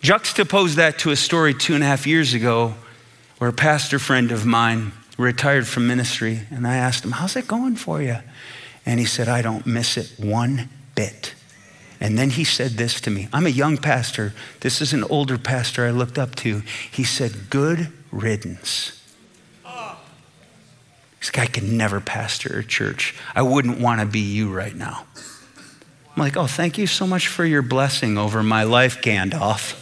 [0.00, 2.74] Juxtapose that to a story two and a half years ago
[3.38, 7.48] where a pastor friend of mine retired from ministry, and I asked him, How's it
[7.48, 8.18] going for you?
[8.84, 11.34] And he said, I don't miss it one bit.
[12.00, 14.34] And then he said this to me I'm a young pastor.
[14.60, 16.62] This is an older pastor I looked up to.
[16.90, 19.00] He said, Good riddance.
[21.20, 23.14] This guy could never pastor a church.
[23.34, 25.06] I wouldn't want to be you right now.
[25.16, 29.80] I'm like, Oh, thank you so much for your blessing over my life, Gandalf.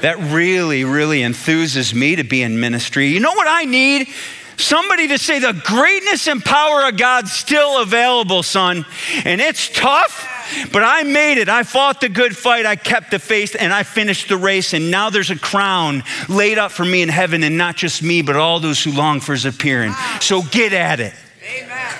[0.00, 3.08] That really, really enthuses me to be in ministry.
[3.08, 4.08] You know what I need?
[4.58, 8.84] Somebody to say the greatness and power of God's still available, son.
[9.24, 10.28] And it's tough,
[10.72, 11.48] but I made it.
[11.48, 12.66] I fought the good fight.
[12.66, 14.72] I kept the faith and I finished the race.
[14.74, 18.20] And now there's a crown laid up for me in heaven, and not just me,
[18.20, 19.92] but all those who long for his appearing.
[20.20, 21.14] So get at it.
[21.48, 21.94] Amen.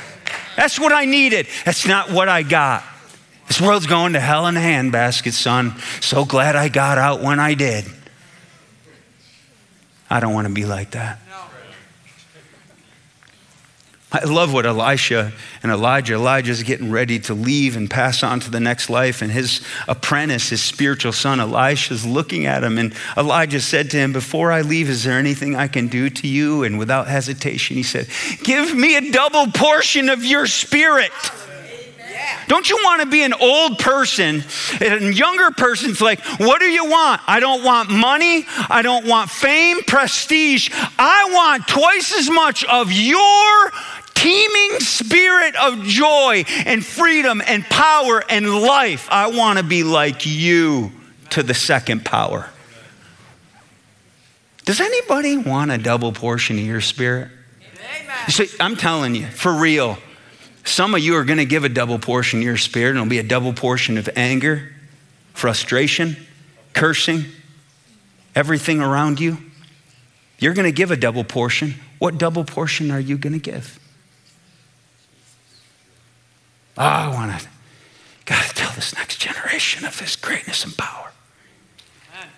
[0.56, 1.46] That's what I needed.
[1.64, 2.82] That's not what I got.
[3.46, 5.78] This world's going to hell in a handbasket, son.
[6.00, 7.84] So glad I got out when I did.
[10.10, 11.20] I don't want to be like that.
[14.10, 18.50] I love what Elisha and Elijah, Elijah's getting ready to leave and pass on to
[18.50, 19.20] the next life.
[19.20, 22.78] And his apprentice, his spiritual son, Elisha's looking at him.
[22.78, 26.26] And Elijah said to him, Before I leave, is there anything I can do to
[26.26, 26.64] you?
[26.64, 28.08] And without hesitation, he said,
[28.42, 31.12] Give me a double portion of your spirit.
[32.46, 34.42] Don't you want to be an old person?
[34.80, 37.20] And a younger person's like, what do you want?
[37.26, 38.46] I don't want money.
[38.70, 40.70] I don't want fame, prestige.
[40.98, 43.72] I want twice as much of your
[44.18, 49.08] teeming spirit of joy and freedom and power and life.
[49.10, 50.90] I want to be like you
[51.30, 52.50] to the second power.
[54.64, 57.30] Does anybody want a double portion of your spirit?
[58.02, 58.28] Amen.
[58.28, 59.96] See, I'm telling you, for real.
[60.64, 63.08] Some of you are going to give a double portion of your spirit, and it'll
[63.08, 64.74] be a double portion of anger,
[65.32, 66.16] frustration,
[66.74, 67.24] cursing,
[68.34, 69.38] everything around you.
[70.38, 71.76] You're going to give a double portion.
[71.98, 73.77] What double portion are you going to give?
[76.78, 77.48] Oh, I want to,
[78.26, 81.10] to tell this next generation of His greatness and power.
[82.14, 82.30] Amen.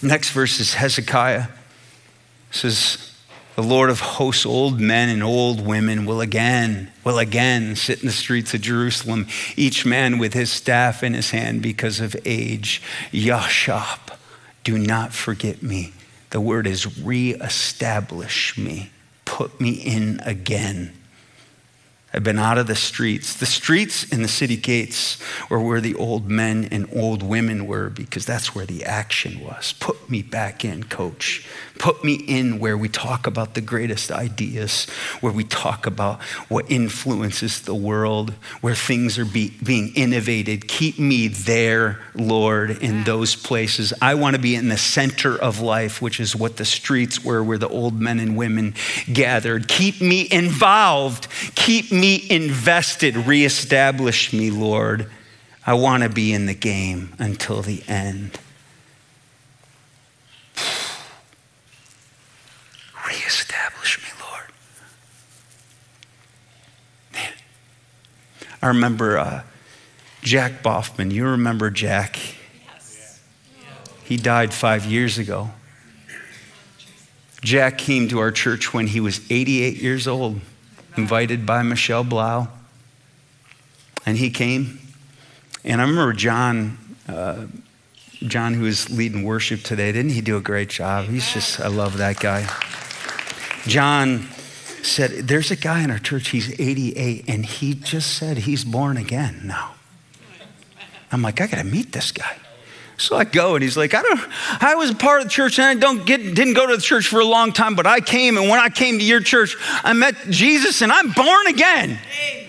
[0.00, 1.48] Next verse is Hezekiah.
[2.52, 3.10] Says,
[3.56, 8.06] the Lord of hosts, old men and old women, will again, will again sit in
[8.06, 12.80] the streets of Jerusalem, each man with his staff in his hand because of age.
[13.10, 14.16] Yashab,
[14.62, 15.92] do not forget me.
[16.30, 18.90] The word is reestablish me,
[19.24, 20.92] put me in again.
[22.12, 23.34] I've been out of the streets.
[23.34, 25.18] The streets and the city gates
[25.48, 29.74] were where the old men and old women were because that's where the action was.
[29.78, 31.46] Put me back in, coach.
[31.80, 34.84] Put me in where we talk about the greatest ideas,
[35.22, 40.68] where we talk about what influences the world, where things are be, being innovated.
[40.68, 43.94] Keep me there, Lord, in those places.
[44.02, 47.42] I want to be in the center of life, which is what the streets were,
[47.42, 48.74] where the old men and women
[49.10, 49.66] gathered.
[49.66, 51.28] Keep me involved.
[51.54, 53.16] Keep me invested.
[53.16, 55.10] Reestablish me, Lord.
[55.66, 58.38] I want to be in the game until the end.
[63.10, 64.44] Reestablish me, Lord.
[67.12, 67.32] Man.
[68.62, 69.42] I remember uh,
[70.22, 71.10] Jack Boffman.
[71.10, 72.18] You remember Jack?
[72.72, 73.20] Yes.
[74.04, 75.50] He died five years ago.
[77.42, 80.40] Jack came to our church when he was 88 years old,
[80.96, 82.48] invited by Michelle Blau.
[84.06, 84.78] And he came.
[85.64, 87.46] And I remember John uh,
[88.22, 91.06] John, who is leading worship today, didn't he do a great job?
[91.06, 92.46] He's just, I love that guy.
[93.66, 94.28] John
[94.82, 98.96] said, There's a guy in our church, he's 88, and he just said he's born
[98.96, 99.74] again now.
[101.12, 102.36] I'm like, I got to meet this guy.
[102.96, 104.20] So I go, and he's like, I don't.
[104.62, 107.08] I was part of the church, and I don't get, didn't go to the church
[107.08, 109.94] for a long time, but I came, and when I came to your church, I
[109.94, 111.98] met Jesus, and I'm born again.
[111.98, 112.39] Amen.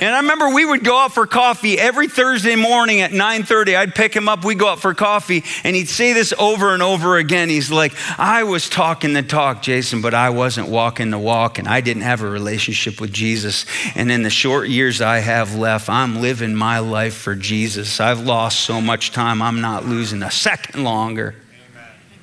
[0.00, 3.76] And I remember we would go out for coffee every Thursday morning at 9:30.
[3.76, 6.82] I'd pick him up, we'd go out for coffee, and he'd say this over and
[6.82, 7.50] over again.
[7.50, 11.68] He's like, I was talking the talk, Jason, but I wasn't walking the walk, and
[11.68, 13.66] I didn't have a relationship with Jesus.
[13.94, 18.00] And in the short years I have left, I'm living my life for Jesus.
[18.00, 21.34] I've lost so much time, I'm not losing a second longer.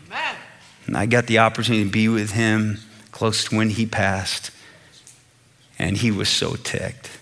[0.09, 0.35] Amen.
[0.87, 2.79] And I got the opportunity to be with him
[3.11, 4.49] close to when he passed.
[5.77, 7.16] And he was so ticked.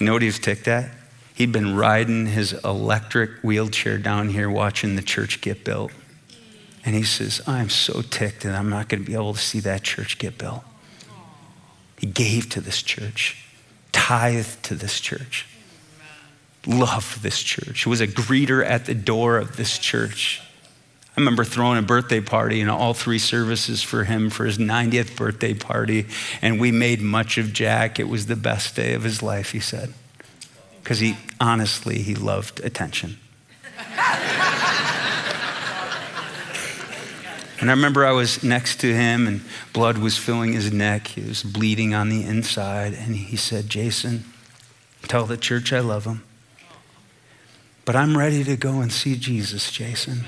[0.00, 0.90] You know what he was ticked at?
[1.34, 5.92] He'd been riding his electric wheelchair down here watching the church get built.
[6.84, 9.60] And he says, I'm so ticked that I'm not going to be able to see
[9.60, 10.64] that church get built.
[11.98, 13.44] He gave to this church,
[13.92, 15.46] tithed to this church,
[16.66, 20.40] loved this church, He was a greeter at the door of this church.
[21.20, 25.16] I remember throwing a birthday party and all three services for him for his 90th
[25.16, 26.06] birthday party.
[26.40, 28.00] And we made much of Jack.
[28.00, 29.92] It was the best day of his life, he said.
[30.82, 33.18] Because he, honestly, he loved attention.
[37.60, 39.42] and I remember I was next to him and
[39.74, 41.08] blood was filling his neck.
[41.08, 42.94] He was bleeding on the inside.
[42.94, 44.24] And he said, Jason,
[45.02, 46.24] tell the church I love them.
[47.84, 50.24] But I'm ready to go and see Jesus, Jason.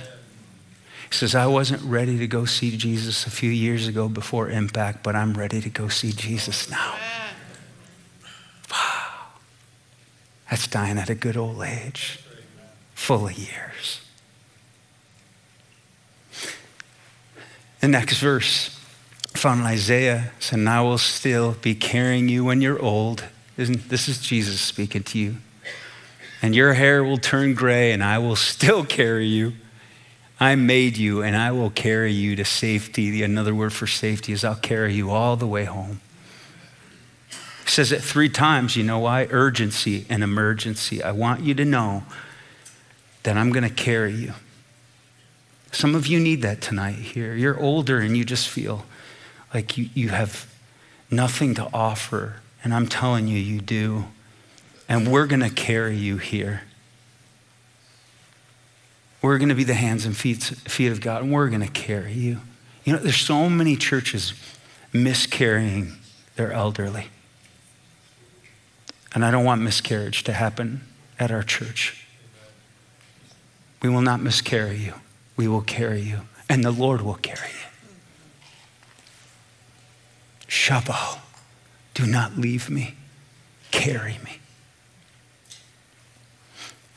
[1.13, 5.15] Says, I wasn't ready to go see Jesus a few years ago before Impact, but
[5.15, 6.97] I'm ready to go see Jesus now.
[8.71, 9.03] Wow.
[10.51, 12.19] That's dying at a good old age,
[12.95, 14.01] full of years.
[17.81, 18.79] The next verse,
[19.35, 23.25] found in Isaiah, said, I will still be carrying you when you're old.
[23.59, 25.37] Isn't, this is Jesus speaking to you.
[26.41, 29.53] And your hair will turn gray, and I will still carry you.
[30.43, 33.23] I made you and I will carry you to safety.
[33.23, 36.01] Another word for safety is I'll carry you all the way home.
[37.65, 38.75] He says it three times.
[38.77, 39.29] You know why?
[39.31, 41.01] Urgency and emergency.
[41.01, 42.03] I want you to know
[43.23, 44.35] that I'm going to carry you.
[45.71, 47.35] Some of you need that tonight here.
[47.35, 48.85] You're older and you just feel
[49.55, 50.53] like you, you have
[51.09, 52.37] nothing to offer.
[52.65, 54.07] And I'm telling you, you do.
[54.89, 56.63] And we're going to carry you here.
[59.23, 61.69] We're going to be the hands and feet, feet of God, and we're going to
[61.69, 62.41] carry you.
[62.85, 64.35] You know, there's so many churches
[64.93, 65.93] miscarrying
[66.35, 67.07] their elderly.
[69.15, 70.81] And I don't want miscarriage to happen
[71.19, 72.07] at our church.
[73.81, 74.95] We will not miscarry you.
[75.37, 77.57] We will carry you, and the Lord will carry you.
[80.49, 81.19] Shabo,
[81.95, 82.95] do not leave me.
[83.71, 84.39] Carry me.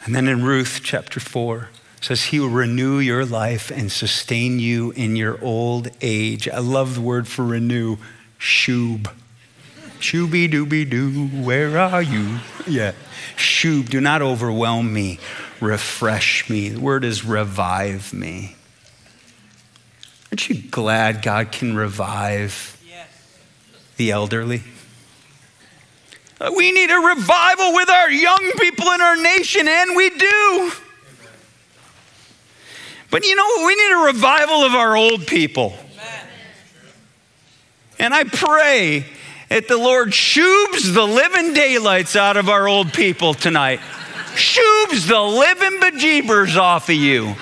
[0.04, 1.70] And then in Ruth chapter 4,
[2.06, 6.48] says he will renew your life and sustain you in your old age.
[6.48, 7.98] I love the word for renew,
[8.40, 9.12] shub.
[10.00, 12.38] Shooby dooby doo, where are you?
[12.68, 12.92] Yeah.
[13.36, 15.18] Shub, do not overwhelm me,
[15.60, 16.70] refresh me.
[16.70, 18.56] The word is revive me.
[20.32, 22.80] Aren't you glad God can revive
[23.98, 24.62] the elderly?
[26.56, 30.72] We need a revival with our young people in our nation, and we do.
[33.12, 33.68] But you know what?
[33.68, 35.74] We need a revival of our old people.
[37.98, 39.06] And I pray
[39.50, 43.80] that the Lord shoobs the living daylights out of our old people tonight.
[44.36, 47.36] shoobs the living bejeebers off of you.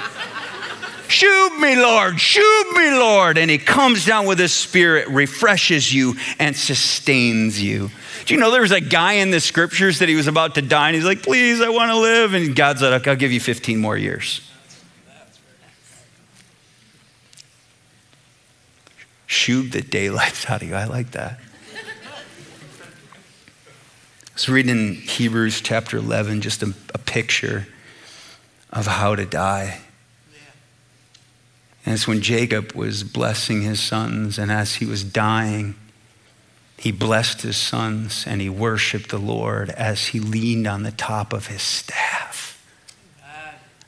[1.08, 3.38] Shoob me, Lord, shoob me, Lord.
[3.38, 7.91] And he comes down with his spirit, refreshes you, and sustains you.
[8.26, 10.61] Do you know there was a guy in the scriptures that he was about to
[10.61, 12.34] die, and he's like, please, I want to live.
[12.34, 14.41] And God's like, I'll give you 15 more years.
[19.34, 20.75] Shoob the daylights out of you.
[20.75, 21.39] I like that.
[24.25, 27.67] I was reading in Hebrews chapter 11 just a, a picture
[28.71, 29.81] of how to die.
[31.86, 35.75] And it's when Jacob was blessing his sons, and as he was dying,
[36.77, 41.34] he blessed his sons and he worshiped the Lord as he leaned on the top
[41.34, 42.63] of his staff.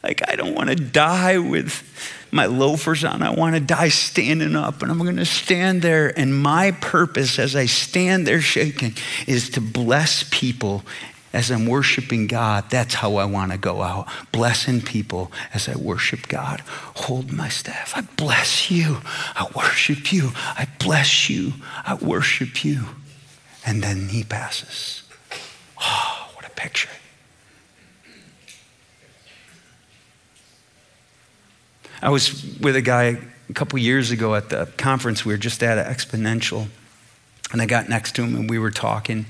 [0.04, 3.22] Like, I don't want to die with my loafers on.
[3.22, 6.14] I want to die standing up, and I'm going to stand there.
[6.20, 8.94] And my purpose as I stand there shaking
[9.26, 10.84] is to bless people
[11.32, 14.08] as I'm worshiping God, that's how I want to go out.
[14.32, 16.62] Blessing people as I worship God.
[16.96, 17.92] Hold my staff.
[17.94, 19.00] I bless you.
[19.36, 20.32] I worship you.
[20.36, 21.54] I bless you.
[21.86, 22.86] I worship you.
[23.66, 25.04] And then he passes.
[25.82, 26.90] Oh, what a picture.
[32.02, 33.18] I was with a guy
[33.50, 36.68] a couple years ago at the conference we were just at, Exponential.
[37.52, 39.28] And I got next to him and we were talking.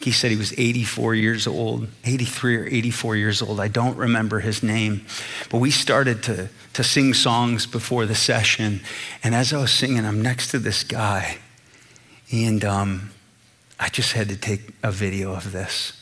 [0.00, 3.60] He said he was 84 years old, 83 or 84 years old.
[3.60, 5.04] I don't remember his name.
[5.50, 8.80] But we started to, to sing songs before the session.
[9.22, 11.38] And as I was singing, I'm next to this guy.
[12.32, 13.10] And um,
[13.78, 15.92] I just had to take a video of this.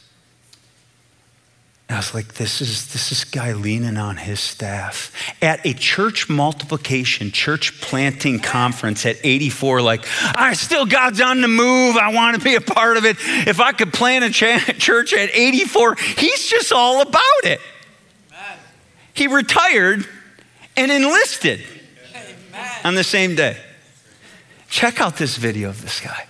[1.88, 6.28] I was like, this is this is guy leaning on his staff at a church
[6.28, 9.82] multiplication, church planting conference at 84.
[9.82, 10.04] Like,
[10.36, 11.96] I still God's on the move.
[11.96, 13.16] I want to be a part of it.
[13.20, 14.30] If I could plant a
[14.78, 17.60] church at 84, he's just all about it.
[19.14, 20.06] He retired
[20.76, 21.62] and enlisted
[22.84, 23.56] on the same day.
[24.68, 26.26] Check out this video of this guy.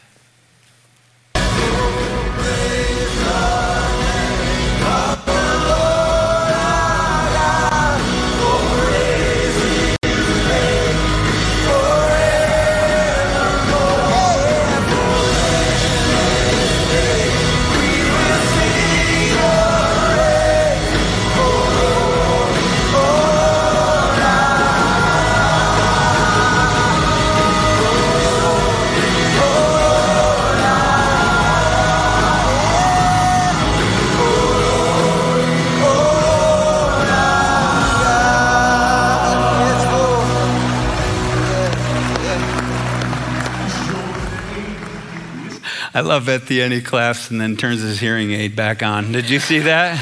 [45.96, 49.12] I love at the end he claps and then turns his hearing aid back on.
[49.12, 49.98] Did you see that?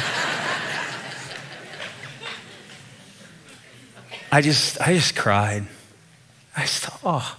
[4.33, 5.65] I just, I just cried.
[6.57, 7.37] I just thought, oh,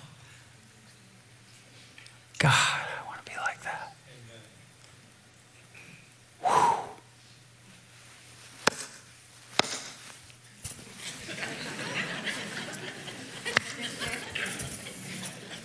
[2.39, 3.93] God, I want to be like that.
[6.45, 6.85] Whew.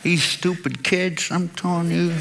[0.03, 2.13] These stupid kids, I'm telling you,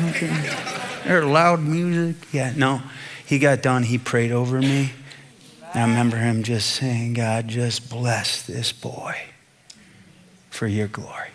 [1.06, 2.16] they're loud music.
[2.34, 2.82] Yeah, no.
[3.26, 4.92] He got done, he prayed over me.
[5.74, 9.16] And I remember him just saying, God, just bless this boy
[10.50, 11.30] for your glory.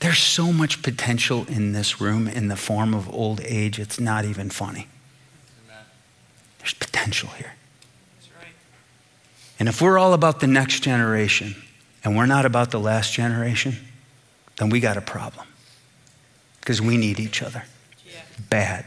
[0.00, 4.24] There's so much potential in this room in the form of old age, it's not
[4.24, 4.86] even funny.
[6.58, 7.54] There's potential here.
[9.58, 11.56] And if we're all about the next generation
[12.04, 13.76] and we're not about the last generation,
[14.56, 15.46] then we got a problem
[16.60, 17.64] because we need each other
[18.06, 18.20] yeah.
[18.48, 18.84] bad.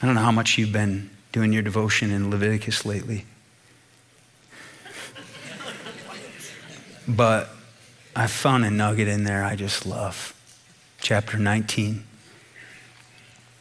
[0.00, 3.26] I don't know how much you've been doing your devotion in Leviticus lately,
[7.06, 7.50] but
[8.14, 10.34] I found a nugget in there I just love.
[11.00, 12.04] Chapter 19.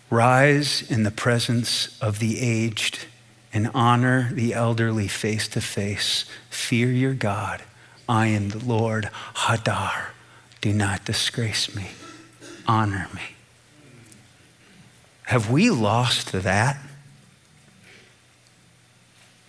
[0.10, 3.06] Rise in the presence of the aged
[3.54, 6.26] and honor the elderly face to face.
[6.50, 7.64] Fear your God.
[8.08, 9.10] I am the Lord.
[9.36, 10.08] Hadar.
[10.62, 11.88] Do not disgrace me.
[12.68, 13.22] Honor me.
[15.24, 16.78] Have we lost that?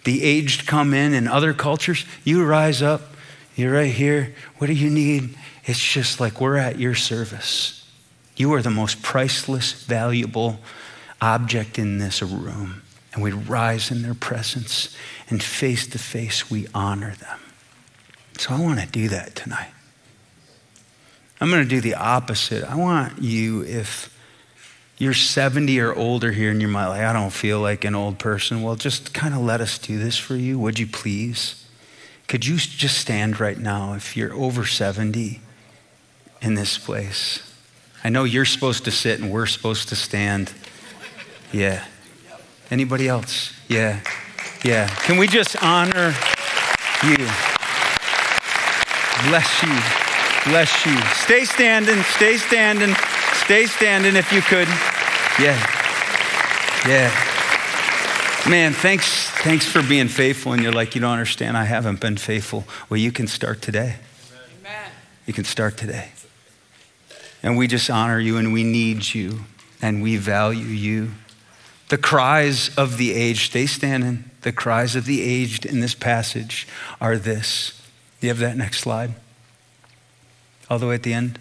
[0.05, 2.05] The aged come in in other cultures.
[2.24, 3.03] You rise up.
[3.57, 4.34] You're right here.
[4.59, 5.36] What do you need?
[5.64, 7.86] It's just like we're at your service.
[8.36, 10.61] You are the most priceless, valuable
[11.20, 12.82] object in this room
[13.19, 14.95] and we rise in their presence,
[15.29, 17.41] and face to face we honor them.
[18.39, 19.73] So I want to do that tonight.
[21.41, 22.62] I'm going to do the opposite.
[22.62, 24.16] I want you, if
[24.99, 28.62] you're 70 or older here and you're like, I don't feel like an old person,
[28.62, 30.57] well, just kind of let us do this for you.
[30.61, 31.66] Would you please?
[32.29, 35.41] Could you just stand right now if you're over 70
[36.41, 37.43] in this place?
[38.05, 40.53] I know you're supposed to sit and we're supposed to stand.
[41.51, 41.85] Yeah.
[42.71, 43.55] Anybody else?
[43.69, 44.01] Yeah.
[44.64, 44.89] Yeah.
[45.05, 46.14] Can we just honor
[47.03, 47.16] you?
[49.29, 50.51] Bless you.
[50.51, 50.97] Bless you.
[51.14, 52.03] Stay standing.
[52.03, 52.95] Stay standing.
[53.45, 54.69] Stay standing if you could.
[55.39, 55.59] Yeah.
[56.87, 57.11] Yeah.
[58.49, 60.53] Man, thanks, thanks for being faithful.
[60.53, 62.64] And you're like, you don't understand, I haven't been faithful.
[62.89, 63.97] Well, you can start today.
[64.61, 64.91] Amen.
[65.27, 66.11] You can start today.
[67.43, 69.41] And we just honor you and we need you
[69.83, 71.11] and we value you.
[71.89, 74.30] The cries of the aged, stay standing.
[74.43, 76.68] The cries of the aged in this passage
[77.01, 77.80] are this.
[78.20, 79.14] You have that next slide?
[80.70, 81.39] all the way at the end.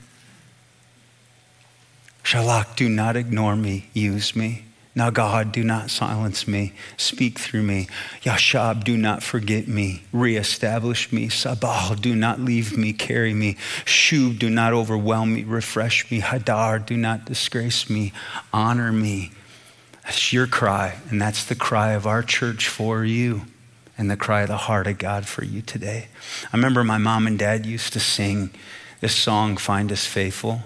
[2.24, 4.64] Shalak, do not ignore me, use me.
[4.96, 6.74] Now, God, do not silence me.
[6.98, 7.88] Speak through me.
[8.24, 10.02] Yashab, do not forget me.
[10.12, 11.28] Reestablish me.
[11.28, 12.94] Sabal, do not leave me.
[12.94, 13.58] Carry me.
[13.86, 15.44] Shub, do not overwhelm me.
[15.44, 16.20] Refresh me.
[16.20, 18.12] Hadar, do not disgrace me.
[18.52, 19.32] Honor me.
[20.08, 23.42] That's your cry, and that's the cry of our church for you,
[23.98, 26.08] and the cry of the heart of God for you today.
[26.46, 28.52] I remember my mom and dad used to sing
[29.02, 30.62] this song, Find Us Faithful.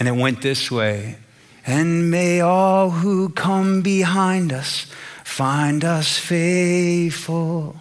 [0.00, 1.18] And it went this way
[1.66, 4.86] And may all who come behind us
[5.22, 7.76] find us faithful.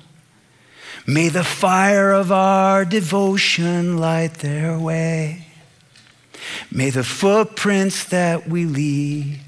[1.07, 5.47] May the fire of our devotion light their way.
[6.69, 9.39] May the footprints that we lead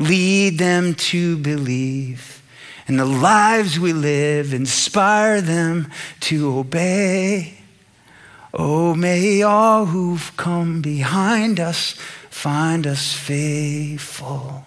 [0.00, 2.42] lead them to believe.
[2.88, 7.58] And the lives we live inspire them to obey.
[8.52, 11.92] Oh, may all who've come behind us
[12.30, 14.64] find us faithful.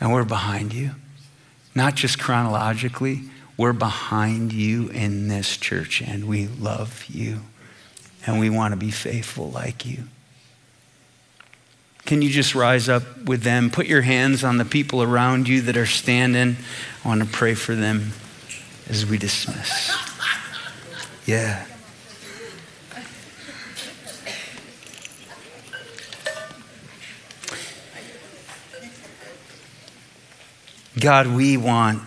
[0.00, 0.92] And we're behind you,
[1.74, 3.22] not just chronologically,
[3.56, 7.40] we're behind you in this church, and we love you,
[8.26, 10.04] and we want to be faithful like you.
[12.06, 13.70] Can you just rise up with them?
[13.70, 16.56] Put your hands on the people around you that are standing.
[17.04, 18.12] I want to pray for them
[18.88, 19.96] as we dismiss.
[21.26, 21.66] Yeah.
[31.00, 32.02] God, we want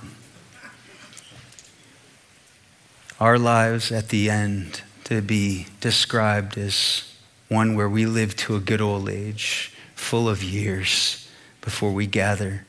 [3.20, 7.04] our lives at the end to be described as
[7.50, 11.28] one where we live to a good old age, full of years
[11.60, 12.66] before we gather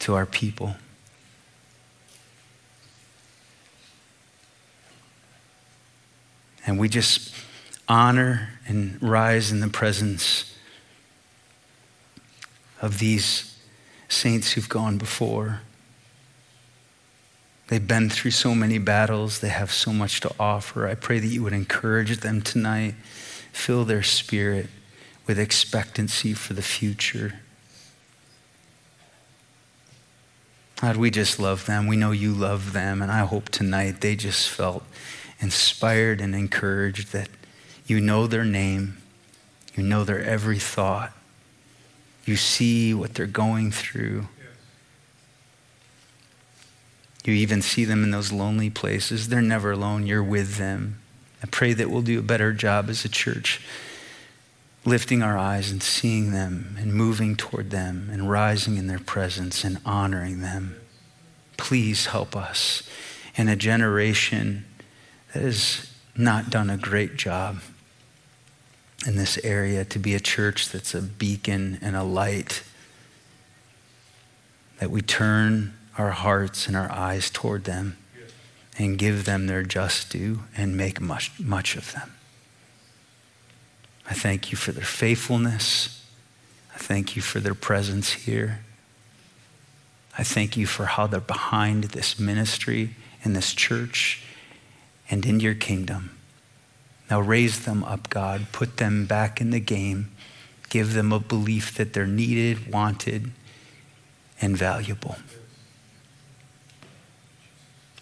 [0.00, 0.74] to our people.
[6.66, 7.32] And we just
[7.88, 10.56] honor and rise in the presence
[12.82, 13.56] of these
[14.08, 15.60] saints who've gone before.
[17.68, 20.88] They've been through so many battles, they have so much to offer.
[20.88, 22.94] I pray that you would encourage them tonight,
[23.52, 24.68] fill their spirit
[25.26, 27.40] with expectancy for the future.
[30.80, 31.86] God, we just love them.
[31.86, 33.00] We know you love them.
[33.00, 34.84] And I hope tonight they just felt
[35.40, 37.28] inspired and encouraged that
[37.86, 38.98] you know their name,
[39.74, 41.12] you know their every thought,
[42.24, 44.28] you see what they're going through.
[47.24, 49.28] You even see them in those lonely places.
[49.28, 51.00] They're never alone, you're with them.
[51.42, 53.60] I pray that we'll do a better job as a church
[54.86, 59.64] lifting our eyes and seeing them and moving toward them and rising in their presence
[59.64, 60.76] and honoring them.
[61.56, 62.88] Please help us
[63.34, 64.64] in a generation
[65.32, 67.58] that has not done a great job
[69.06, 72.62] in this area to be a church that's a beacon and a light,
[74.78, 77.96] that we turn our hearts and our eyes toward them
[78.78, 82.15] and give them their just due and make much, much of them.
[84.08, 86.04] I thank you for their faithfulness.
[86.74, 88.60] I thank you for their presence here.
[90.18, 94.22] I thank you for how they're behind this ministry in this church
[95.10, 96.16] and in your kingdom.
[97.10, 98.46] Now raise them up, God.
[98.52, 100.10] Put them back in the game.
[100.68, 103.30] Give them a belief that they're needed, wanted,
[104.40, 105.16] and valuable.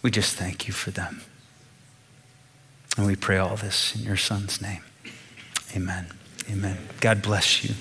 [0.03, 1.23] We just thank you for them.
[2.97, 4.83] And we pray all this in your son's name.
[5.75, 6.07] Amen.
[6.51, 6.79] Amen.
[7.01, 7.75] God bless you.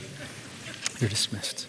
[0.99, 1.67] You're dismissed.